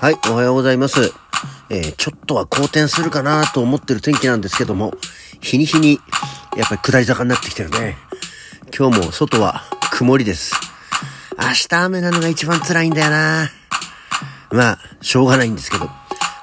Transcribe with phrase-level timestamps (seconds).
[0.00, 1.12] はい、おはようございます。
[1.70, 4.92] えー、ちょっとは好転するかなと思ってる天気なんですけども、
[5.40, 5.98] 日に日に、
[6.56, 7.96] やっぱり下り坂になってきてるね。
[8.72, 10.54] 今日も外は曇りです。
[11.36, 13.50] 明日雨なのが一番辛いんだよな。
[14.52, 15.90] まあ、しょうがないんですけど、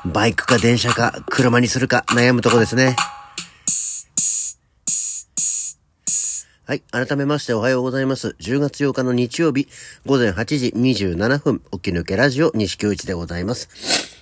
[0.03, 2.97] バイクか電車か車にするか悩むとこですね。
[6.67, 6.79] はい。
[6.89, 8.35] 改めましておはようございます。
[8.39, 9.67] 10月8日の日曜日、
[10.07, 13.69] 午前8時27分、起き抜けラジオ西京一でございます。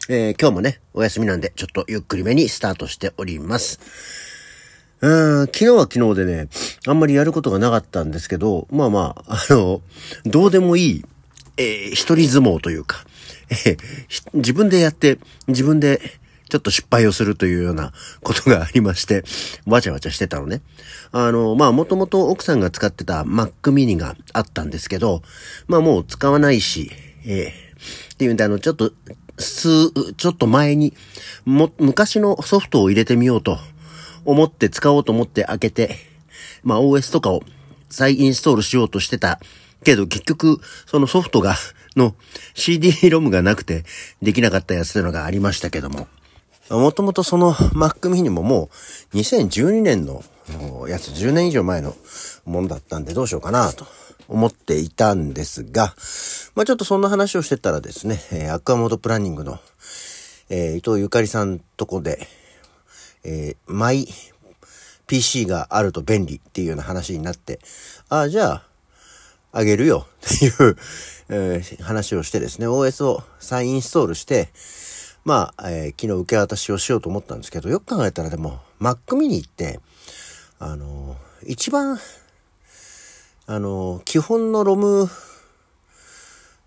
[0.10, 3.80] えー、今日もね、お休みなんで、ちょっとゆっくりめにスタートしております。
[5.00, 6.50] うん、昨日は昨日でね、
[6.86, 9.82] あんまりやることがなかったんですけど、まあまあ、あの、
[10.26, 11.06] どうでもいい、
[11.56, 13.06] えー、一人相撲というか、
[13.52, 13.78] えー
[14.34, 15.18] 自分でやって、
[15.48, 16.02] 自分で、
[16.54, 19.24] ちょっと失敗をするというようなことがありまして、
[19.66, 20.62] わちゃわちゃしてたのね。
[21.12, 25.24] あの、まあ、もともと奥さんが使ってた Mac mini があったんですけど、
[25.66, 26.92] まあもう使わないし、
[27.26, 28.92] えーっていうんで、あの、ちょっと、
[29.40, 30.94] 数、ちょっと前に、
[31.44, 33.58] も、昔のソフトを入れてみようと
[34.24, 35.98] 思って使おうと思って開けて、
[36.62, 37.42] まあ OS とかを
[37.90, 39.40] 再インストールしようとしてた
[39.84, 41.56] けど、結局、そのソフトが、
[41.96, 42.16] の
[42.54, 43.86] CD-ROM がなくて
[44.22, 46.08] できなかったやつというのがありましたけども。
[46.70, 48.70] もともとその Mac mini もも
[49.14, 50.24] う2012年の
[50.88, 51.96] やつ10年以上前の
[52.46, 53.86] ものだったんでどうしようかなと
[54.28, 55.94] 思っていたんですが、
[56.56, 59.60] まあちょっとそんな話をしてたらですね、えーアクアモードプランニングの、
[60.50, 62.28] えー伊藤ゆかりさんとこで、
[63.24, 64.08] えーマイ
[65.08, 67.60] PC があると便利っていうような話になって、
[68.10, 68.64] ああ、じゃあ、
[69.52, 70.78] あげるよっていう、
[71.30, 74.50] えー話をしてですね、OS を再インストールして、
[75.26, 79.80] まあ、えー昨日受け渡しをしようと思ったんですけど、よく考えたらでも、Mac mini って、
[80.60, 81.98] あのー一番、
[83.48, 85.10] あのー基本のロム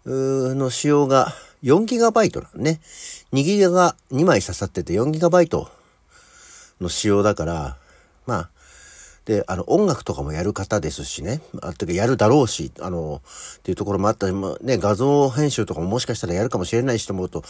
[0.07, 2.81] の仕様が 4GB なのね。
[3.33, 5.67] 2ギガが2枚刺さってて 4GB
[6.81, 7.77] の仕様だから、
[8.27, 8.51] まあ、
[9.25, 11.41] で、あの、音楽とかもやる方ですしね。
[11.61, 13.21] あ、てかやるだろうし、あの、
[13.59, 17.43] っていうところもあったり、まあね、画像編集とかももしかしたらやるかもしれないしと思うと、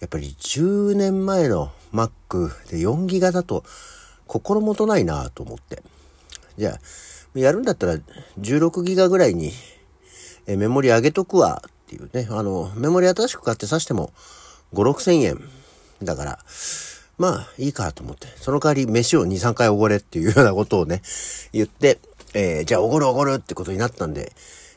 [0.00, 3.64] やっぱり10年前の Mac で4ギガだと
[4.26, 5.82] 心もとないなと思って。
[6.56, 7.96] じゃあ、やるんだったら
[8.38, 9.52] 16ギガぐらいに
[10.46, 12.28] メモリ上げとくわっていうね。
[12.30, 14.12] あの、メモリ新しく買って挿しても
[14.72, 15.40] 5、6千円。
[16.02, 16.38] だから、
[17.18, 18.26] まあいいかと思って。
[18.36, 21.02] その代わり飯を2、3回おごれっていうようなことをね、
[21.52, 21.98] 言って、
[22.32, 24.32] えーじゃあおごるおごるってことになったんで、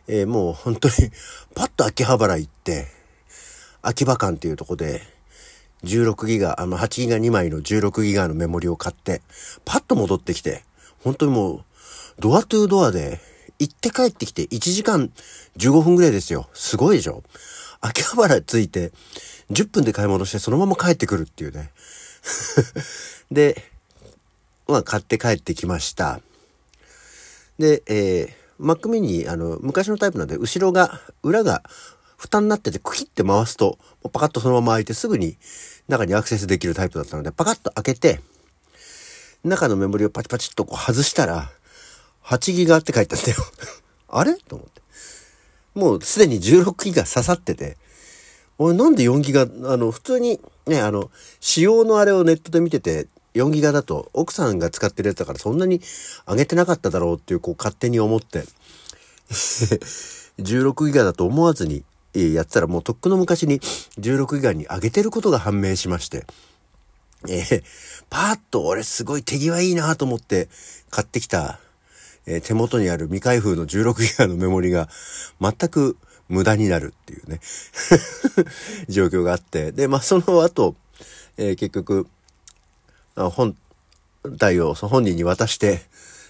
[0.07, 0.93] えーもう本当に
[1.55, 2.87] パッと秋葉原行って、
[3.81, 5.12] 秋葉館っていうとこで、
[5.83, 9.21] 16ギガ、あの、8ギガ2枚の16ギガのメモリを買って、
[9.65, 10.63] パッと戻ってきて、
[11.03, 11.63] 本当にもう、
[12.19, 13.19] ドアトゥードアで、
[13.59, 15.09] 行って帰ってきて1時間
[15.57, 16.49] 15分ぐらいですよ。
[16.53, 17.23] すごいでしょ？
[17.81, 18.91] 秋葉原着いて、
[19.51, 21.71] 10分で買い物してそのまま帰ってくるっていうね。
[23.31, 23.63] で、
[24.67, 26.21] まあ買って帰ってきました。
[27.59, 31.63] で、えー、Mac mini、あの、昔のタイプなんで、後ろが、裏が、
[32.23, 33.77] 蓋になってて、クキって回すと、
[34.13, 35.35] パカッとそのまま開いて、すぐに
[35.89, 38.21] 中にアクセスできるタイプだったので、パカッと開けて、
[39.43, 41.51] 中のメモリをパチパチっとこう外したら、
[42.23, 43.37] 8ギガって書いてあったよ。
[44.07, 44.35] あれ？
[44.35, 44.81] と思って。
[45.75, 47.77] もうすでに16ギガ刺さってて、
[48.57, 55.81] 俺なんで4ギガ、あの、普通にね、あの、仕様のあれをネットで見てて、4ギガだと奥さんが使ってるやつだからそんなに
[56.25, 58.45] 上げてなかっただろうっていう、こう勝手に思って、
[60.39, 61.83] 16ギガだと思わずに
[62.13, 66.25] やってたらもうとっくの昔に16ギガに上げてることが判明しまして、
[67.27, 67.63] えー
[68.09, 70.47] パーッと俺すごい手際いいなと思って
[70.91, 71.59] 買ってきた、
[72.27, 74.87] えー手元にある未開封の16ギガのメモリが
[75.41, 75.97] 全く
[76.29, 77.39] 無駄になるっていうね、
[78.87, 80.75] 状況があって、で、まあその後、
[81.37, 82.07] えー結局、
[83.15, 83.55] 本
[84.39, 85.81] 体を本人に渡して、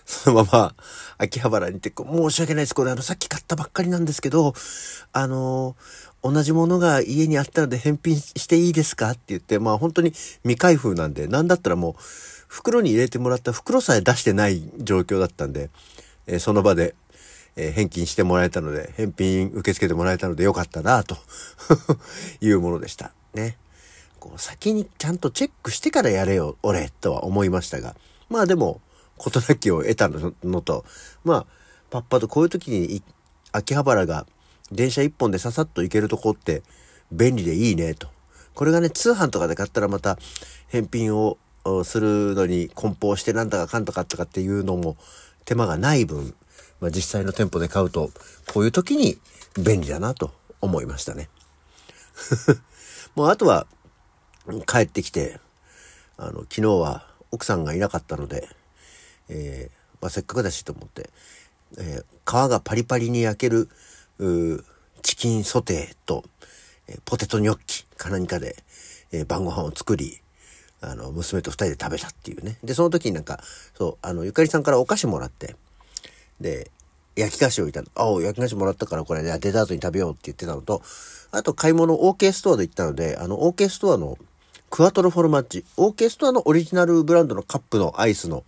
[0.06, 0.76] そのまま
[1.18, 2.76] 秋葉原に行って、申し訳ないです。
[2.76, 4.54] これあの、さっき買ったばっかりなんですけど、
[5.12, 5.76] あの
[6.24, 10.12] 同じものが家にあったので返品していいですかって言って、まあ本当に
[10.44, 11.96] 未開封なんで、なんだったらもう
[12.48, 15.70] 袋に入れてもらった袋さえ出してない状況だったんで、
[16.28, 16.96] えーその場で、
[17.56, 21.18] えー返金してもらえたので、返品受け付けてもらえたのでよかったなと
[22.42, 23.12] いうものでした。
[23.34, 23.58] ね。
[24.20, 27.96] こう先にちゃんとチェックしてからやれよ、俺、とは思いましたが。
[28.30, 28.80] まあでも、
[29.18, 30.86] 事なきを得たのと、
[31.24, 31.46] まあ、
[31.90, 33.02] パッパとこういう時に
[33.52, 34.26] 秋葉原が
[34.72, 36.64] 電車一本でささっと行けるとこって
[37.12, 38.08] 便利でいいねと。
[38.56, 40.18] これがね、通販とかで買ったらまた
[40.68, 41.38] 返品を
[41.84, 44.98] するのに梱包してなんだかかんとかとかっていうのも
[45.46, 46.36] 手間がない分、
[46.80, 48.12] まあ、実際の店舗で買うと、
[48.54, 49.18] こういう時に
[49.62, 50.32] 便利だなと
[50.62, 51.30] 思いましたね。
[53.16, 53.68] もうあとは、
[54.68, 55.40] 帰ってきて、
[56.18, 58.50] あの、昨日は奥さんがいなかったので、
[59.30, 61.10] えー、まあ、せっかくだしと思って、
[61.78, 63.70] えー、皮がパリパリに焼ける、
[65.02, 66.24] チキンソテーと、
[66.88, 68.56] えー、ポテトニョッキか何かで、
[69.12, 70.20] え、晩ご飯を作り、
[70.82, 72.58] あの、娘と二人で食べたっていうね。
[72.64, 73.40] で、その時になんか、
[73.78, 75.56] そう、あの、ゆかりさんからお菓子もらって、
[76.42, 76.72] で、
[77.16, 80.82] 焼き菓子をいたああ、焼き菓子もらったからこれ、デザートに食べようって言ってたのと、
[81.32, 84.18] あと買い物 OK ストアで行ったので、あの OK ストアの
[84.70, 88.44] クワトロフォルマッジ、OK ストアのオリジナルブランドのカップのアイスの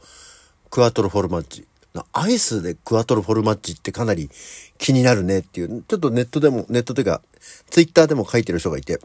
[0.76, 1.66] クワトロフォルマッジ。
[2.12, 4.30] アイスでクワトロフォルマッジってかなり
[4.78, 7.22] 気になるねっていう、ちょっとネットでも、ネットというか、
[7.70, 9.00] ツイッターでも書いてる人がいて、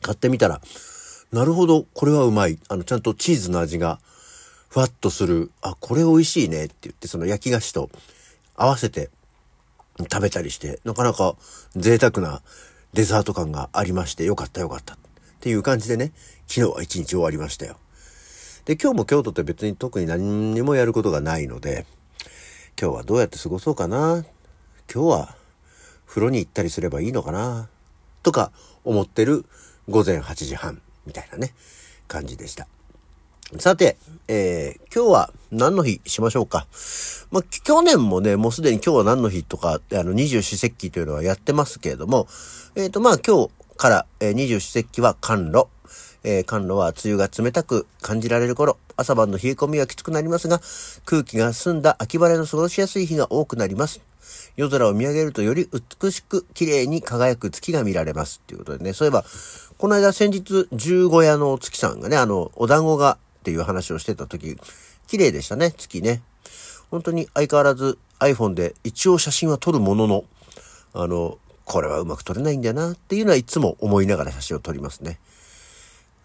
[0.00, 0.62] 買ってみたら、
[1.30, 2.58] なるほど、これはうまい。
[2.70, 4.00] あの、ちゃんとチーズの味が、
[4.70, 5.50] ふわっとする。
[5.60, 7.90] あ、これ美味しいねって言って、その焼き菓子と
[8.56, 9.10] 合わせて
[10.10, 11.36] 食べたりして、なかなか
[11.76, 12.40] 贅沢な
[12.94, 14.94] デザート感がありまして、よかったよかった。
[14.94, 14.96] っ
[15.40, 16.12] ていう感じでね、
[16.46, 17.76] 昨日は一日終わりましたよ。
[18.64, 21.84] で、今日も京都って別に特に何にもやることがないので、
[22.80, 24.24] 今日はどうやって過ごそうかな。
[24.92, 25.36] 今日は
[26.06, 27.68] 風呂に行ったりすればいいのかな。
[28.22, 28.52] とか
[28.82, 29.44] 思ってる
[29.90, 31.52] 午前8時半みたいなね、
[32.08, 32.66] 感じでした。
[33.58, 36.66] さて、えー、今日は何の日しましょうか。
[37.30, 42.26] まあ、去年もね、もうすでに今日は何の日とか、あの、二十四節気というのはやってますけれども、
[42.74, 45.66] えっ、ー、と、まあ、今日から、え、二十四節気は寒露。
[46.24, 50.60] えー、寒露は梅雨が冷たく感じられる頃、朝晩の冷え込みはきつくなりますが、
[51.04, 54.00] 空気が澄んだ秋晴れの過ごしやすい日が多くなります。
[54.56, 55.68] 夜空を見上げるとより
[56.00, 58.40] 美しく綺麗に輝く月が見られます。
[58.40, 59.24] ということでね、そういえば、
[59.78, 64.56] この間先日、十五夜の月さんがね、あの、お団子がっていう話をしてた時、
[65.06, 66.22] 綺麗でしたね、月ね。
[66.90, 70.24] 本当に相変わらず iPhone で一応写真は撮るものの、
[70.94, 75.18] あの、これはうまく撮れないんだよなっていうのはいつも思いながら写真を撮りますね。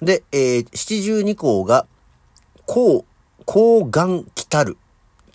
[0.02, 1.88] で、えー、七十二項が、
[2.66, 3.06] こう、
[3.46, 4.78] こうがん来たる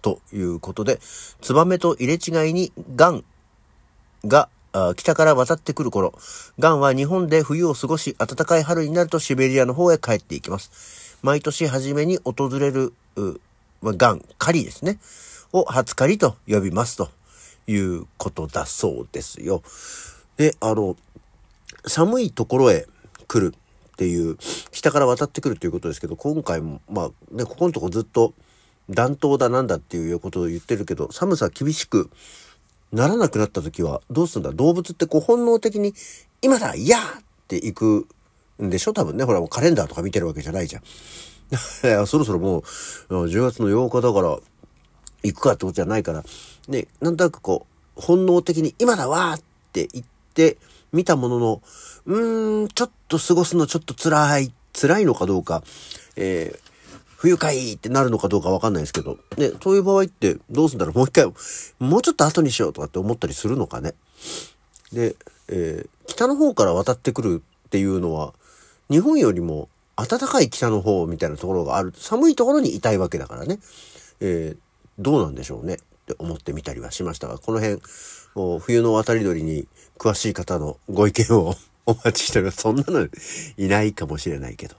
[0.02, 1.00] ということで、
[1.40, 3.24] ツバメと入れ違いにがん
[4.26, 4.48] が
[4.96, 6.14] 北から渡ってくる頃、
[6.58, 11.18] ガンは日本で冬を過ごし、暖かい春になるとシベリアの方へ帰っていきます。
[11.22, 12.92] 毎年初めに訪れる、
[13.82, 14.98] ガン、狩りですね。
[15.52, 17.10] を初狩りと呼びますと
[17.68, 19.62] いうことだそうですよ。
[20.36, 20.96] で、あの、
[21.86, 22.86] 寒いところへ
[23.28, 23.54] 来る
[23.94, 24.36] っていう、
[24.72, 28.34] 北から渡ってくるということですけど、今回も、まあね、ここのとこずっと
[28.90, 32.10] 暖冬だなんだっていうことを言ってるけど、寒さ厳しく
[32.92, 34.52] ならなくなった時はどうするんだ？
[34.52, 35.94] 動物ってこう本能的に、
[36.42, 37.02] 今だいやっ
[37.48, 38.08] て行く
[38.62, 38.92] んでしょ？
[38.92, 39.24] 多分ね。
[39.24, 40.82] ほらもうカレンダーとか見てるわけじゃないじゃん。
[42.06, 42.62] そろそろもう
[43.26, 44.38] 10月の8日だから
[45.22, 46.24] 行くかってことじゃないから、
[46.68, 49.42] ね、なんとなくこう、本能的に今だわーっ
[49.72, 50.56] て言って
[50.94, 51.62] 見たものの、
[52.06, 55.62] うーん、ちょっと過ごすのちょっと辛い、辛いのかどうか、
[56.16, 56.64] えー
[57.16, 60.98] 不愉快ってなるのかどうかわかんないですけど、ね、そういう場合ってどうすんだろう？
[60.98, 61.32] もう一回、
[61.78, 63.94] もうちょっと後にしようとかって思ったりするのかね？
[64.92, 65.16] で、
[65.48, 68.34] えー、北の方から渡ってくるっていうのは、
[68.90, 71.94] 日本よりも暖かい北の方みたいなところがある。
[71.96, 73.58] 寒いところにいたいわけだからね。
[74.20, 74.58] えー、
[74.98, 75.78] どうなんでしょうね？
[76.04, 77.80] って思ってみたりはしましたが、この辺、
[78.60, 79.66] 冬の渡り鳥に
[79.98, 81.54] 詳しい方のご意見を
[81.86, 82.58] お待ちしております。
[82.58, 83.08] そんなの
[83.56, 84.76] いないかもしれないけど。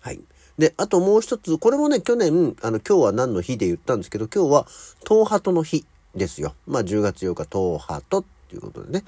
[0.00, 0.20] はい。
[0.58, 4.66] で、あともう一つ、これもね、去年、あの、今日は何の日で言ったんですけど、今日は、
[5.08, 6.54] 東ハトの日ですよ。
[6.66, 9.04] まあ、10月8日、東ハトっていうことでね、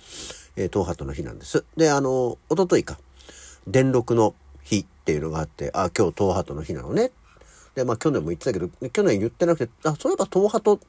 [0.56, 1.64] えー、東ハトの日なんです。
[1.76, 2.98] で、あの、おとといか、
[3.66, 7.10] 電録の日っていうのがあって、あ、今日東ハトの日なのね。
[7.74, 10.86] で、まあ、去年も言ってたけど、去年言ってなくて、あ、そういえば東ハトって、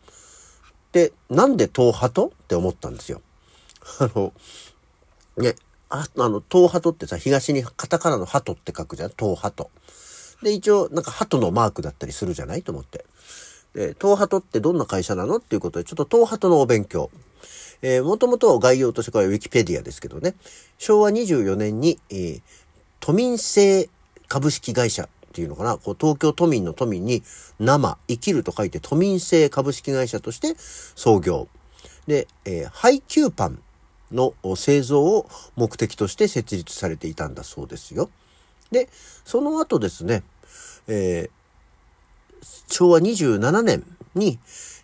[1.30, 2.28] なんで東ハト？
[2.28, 3.22] って思ったんですよ。
[4.00, 4.34] あの、
[5.38, 5.56] ね、
[5.90, 9.70] ああの、東ハトってさ、東にカタカナのハトって書くじゃん、東ハト。
[10.42, 12.64] で、一応、なんか、鳩のマークだったりするじゃない？
[12.64, 13.06] と思って。
[13.74, 15.38] で、東ハトってどんな会社なの？
[15.38, 17.10] っていうことで、ちょっと東ハトのお勉強。
[17.82, 20.36] えー、もともと概要としてこれはウィキペディアですけどね、
[20.78, 22.42] 昭和24年に、えー、
[23.00, 23.90] 都民製
[24.28, 27.22] 株式会社っていうのかな、こう東京都民の都民に
[27.60, 31.50] 生、生きると書いて都民製株式会社として創業。
[32.08, 33.60] で、えー、配給パン
[34.14, 35.28] の製造を
[35.58, 38.10] 目的として設立されていたんだそうですよ。
[38.72, 38.88] で、
[39.26, 40.24] その後ですね、
[40.88, 44.40] えー、昭和27年に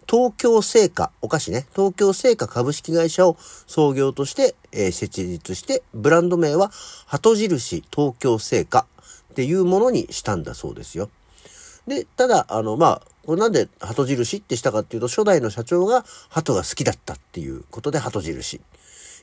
[0.05, 6.71] 東京製菓、お菓子ね、東京製菓株式会社を創業として、えー、設立して、ブランド名は
[7.05, 8.85] 鳩印東京製菓
[9.31, 11.09] っていうものにしたんだそうですよ。
[11.87, 18.61] で、ただ、あの、まあ、これなんで鳩印ってしたかっていうと、初代の社長が鳩が好きだったっていうことで鳩印。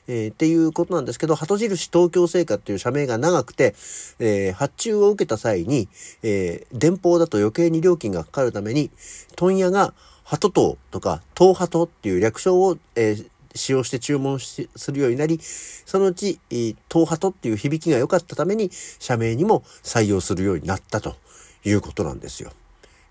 [0.07, 3.75] えー、っていうことなんですけど、鳩印東京製菓っていう社名が長くて、
[4.19, 5.87] えー、発注を受けた際に、
[6.23, 8.89] えー、電報だと余計に料金がかかるために、
[9.35, 21.15] 問屋が鳩島とか東鳩っていう略称を、えー、使用して注文するようになり、そのうち、東鳩っていう響きが良かったために、社名にも採用するようになったと
[21.63, 22.51] いうことなんですよ。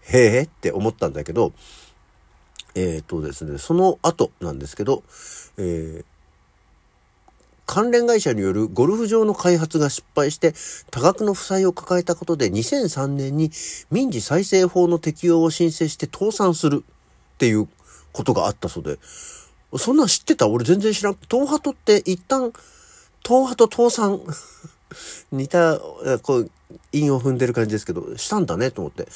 [0.03, 1.53] へえって思ったんだけど、
[2.75, 5.03] えっ、とですね、その後なんですけど、
[5.57, 6.05] えー、
[7.67, 10.55] 関連会社によるゴルフ場の開発が失敗して
[10.91, 13.51] 多額の負債を抱えたことで2003年に
[13.91, 16.83] 民事再生法の適用を申請して倒産する
[17.35, 17.69] っていう
[18.13, 18.99] ことがあったそうで、
[19.77, 20.49] そんなん知ってた？
[20.49, 21.19] 俺全然知らん。
[21.31, 22.53] 東ハトって一旦、
[23.23, 24.21] 東ハト倒産
[25.31, 25.79] 似た、
[26.23, 26.51] こう、
[26.93, 29.07] 韻を踏んでる感じですけど、したんだねと思って。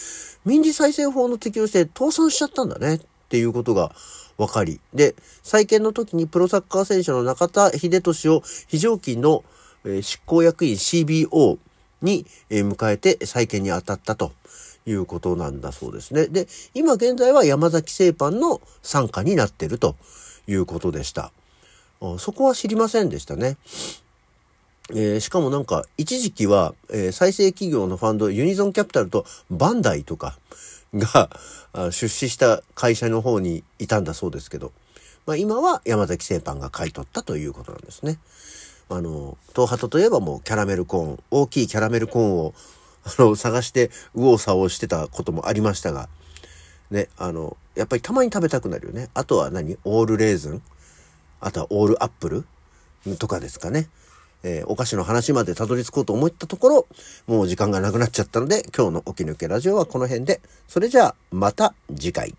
[0.44, 3.92] 民事再生法の適用して倒産しちゃったんだねっていうことが
[4.36, 4.80] 分かり。
[4.92, 9.44] で、再建の時にプロサッカー選手の中田秀俊を非常勤の、
[10.02, 11.58] 執行役員 CBO
[12.02, 14.32] に、迎えて再建に当たったと
[14.84, 16.26] いうことなんだそうですね。
[16.26, 19.96] で、今現在は山崎製パンの参加になってると
[20.46, 21.32] いうことでした。
[22.18, 23.56] そこは知りませんでしたね。
[24.90, 30.38] えー、しかもなんか、一時期は、えー、再生企業のファンド、ユニゾンキャピタルとバンダイとか
[30.94, 31.30] が
[31.90, 34.72] 出資した会社の方にいたんだそうですけど、
[35.24, 38.18] まあ今は山崎製パンが買い取ったということなんですね。
[38.88, 42.54] あの、東ハトといえばもうキャラメルコーン、大きいキャラメルコーンを、
[43.04, 46.08] あの、探して右往左往してたこともありましたが、
[46.90, 49.08] ね、あの、やっぱりたまに食べたくなるよね。
[49.14, 49.78] あとは何？
[49.84, 50.62] オールレーズン？
[51.40, 53.16] あとはオールアップル？
[53.18, 53.88] とかですかね。
[54.44, 56.86] えー、お菓子の話までたどり着こうと思ったところ、
[57.26, 62.34] もう時間がなくなっちゃったので、今日の起き抜けラジオはこの辺で、それじゃあまた次回。